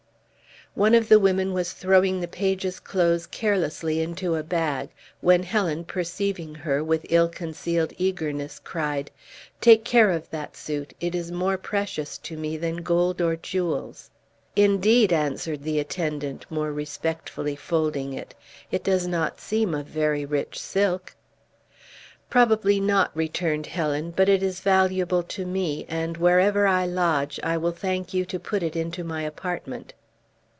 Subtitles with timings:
[0.73, 5.83] One of the women was throwing the page's clothes carelessly into a bag, when Helen
[5.83, 9.11] perceiving her, with ill concealed eagerness, cried:
[9.59, 14.09] "Take care of that suit, it is more precious to me than gold or jewels."
[14.55, 18.33] "Indeed!" answered the attendant, more respectfully folding it;
[18.71, 21.13] "it does not seem of very rich silk."
[22.29, 27.57] "Probably not," returned Helen, "but it is valuable to me, and wherever I lodge, I
[27.57, 29.95] will thank you to put it into my apartment."